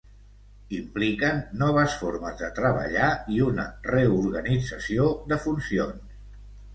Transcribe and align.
"Impliquen 0.75 1.41
noves 1.63 1.97
formes 2.03 2.39
de 2.39 2.49
treballar 2.59 3.09
i 3.35 3.37
una 3.49 3.65
reorganització 3.89 5.07
de 5.33 5.39
funcions". 5.45 6.17